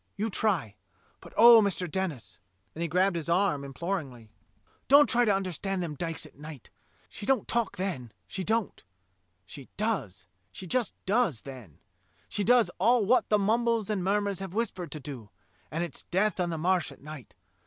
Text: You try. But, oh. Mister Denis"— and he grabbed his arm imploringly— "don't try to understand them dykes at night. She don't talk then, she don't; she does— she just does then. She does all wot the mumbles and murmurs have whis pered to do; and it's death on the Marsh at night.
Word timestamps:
You 0.15 0.31
try. 0.31 0.77
But, 1.19 1.31
oh. 1.37 1.61
Mister 1.61 1.85
Denis"— 1.85 2.39
and 2.75 2.81
he 2.81 2.87
grabbed 2.87 3.15
his 3.15 3.29
arm 3.29 3.63
imploringly— 3.63 4.31
"don't 4.87 5.07
try 5.07 5.25
to 5.25 5.35
understand 5.35 5.83
them 5.83 5.93
dykes 5.93 6.25
at 6.25 6.39
night. 6.39 6.71
She 7.07 7.27
don't 7.27 7.47
talk 7.47 7.77
then, 7.77 8.11
she 8.27 8.43
don't; 8.43 8.83
she 9.45 9.69
does— 9.77 10.25
she 10.51 10.65
just 10.65 10.95
does 11.05 11.41
then. 11.41 11.77
She 12.29 12.43
does 12.43 12.71
all 12.79 13.05
wot 13.05 13.29
the 13.29 13.37
mumbles 13.37 13.91
and 13.91 14.03
murmurs 14.03 14.39
have 14.39 14.55
whis 14.55 14.71
pered 14.71 14.89
to 14.89 14.99
do; 14.99 15.29
and 15.69 15.83
it's 15.83 16.01
death 16.05 16.39
on 16.39 16.49
the 16.49 16.57
Marsh 16.57 16.91
at 16.91 17.03
night. 17.03 17.35